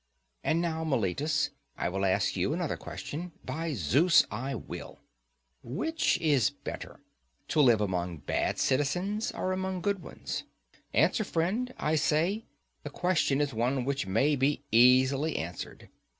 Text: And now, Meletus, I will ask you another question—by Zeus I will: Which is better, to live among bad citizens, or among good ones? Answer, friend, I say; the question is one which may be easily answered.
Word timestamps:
And 0.43 0.61
now, 0.61 0.83
Meletus, 0.83 1.51
I 1.77 1.87
will 1.87 2.03
ask 2.05 2.35
you 2.35 2.53
another 2.53 2.75
question—by 2.75 3.75
Zeus 3.75 4.25
I 4.31 4.55
will: 4.55 4.99
Which 5.61 6.17
is 6.19 6.49
better, 6.49 7.01
to 7.49 7.61
live 7.61 7.81
among 7.81 8.17
bad 8.17 8.57
citizens, 8.57 9.31
or 9.31 9.51
among 9.51 9.81
good 9.81 10.01
ones? 10.01 10.43
Answer, 10.91 11.23
friend, 11.23 11.71
I 11.77 11.97
say; 11.97 12.45
the 12.81 12.89
question 12.89 13.41
is 13.41 13.53
one 13.53 13.85
which 13.85 14.07
may 14.07 14.35
be 14.35 14.63
easily 14.71 15.37
answered. 15.37 15.87